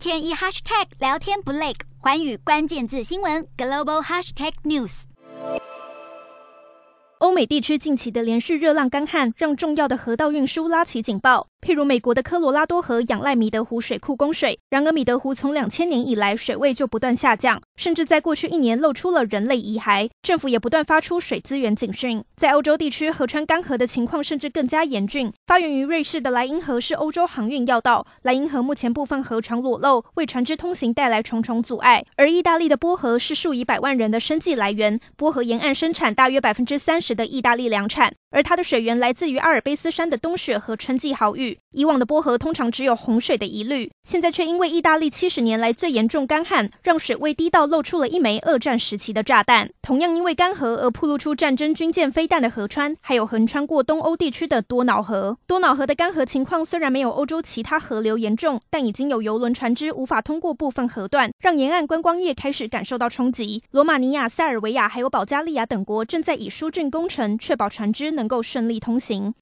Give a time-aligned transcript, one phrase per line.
[0.00, 5.02] 天一 hashtag 聊天不累，环宇关键字新闻 global hashtag news。
[7.18, 11.49] 欧美地区近期的连续热浪干旱，让重要的河道运输拉起警报。
[11.60, 20.08] 譬如美国的科罗拉多河仰赖米德湖水库供水，然而米德湖从两千年以来水位就不断下降，甚至在过去一年露出了人类遗骸。
[20.22, 22.24] 政府也不断发出水资源警讯。
[22.34, 25.30] 在欧洲地区，河川干涸的情况甚至更加严峻。
[25.46, 32.04] 发源于瑞士的莱茵河是欧洲航运要道，莱茵河目前部分河床裸露，为船只通行带来重重阻碍。
[32.16, 38.14] 而意大利的波河是数以百万人的生计来源，波河沿岸生产大约百分之三十的意大利粮产。
[38.32, 41.49] 而它的水源来自于阿尔卑斯山的冬雪和春季豪雨。
[41.72, 49.70] 以往的波河通常只有洪水的疑虑，现在却因为意大利七十年来最严重干旱，让水位低到露出了一枚二战时期的炸弹。
[49.80, 55.38] 同样因为干涸而暴露出战争军舰飞弹的河川，还有横穿过东欧地区的多瑙河。
[55.46, 63.62] 多瑙河的干涸情况虽然没有欧洲其他河流严重，但已经有游轮船只无法通过部分河段，让沿岸观光业开始感受到冲击。
[63.70, 69.34] 罗马尼亚、塞尔维亚还有保加利亚等国正在以疏浚工程确保船只能够顺利通行。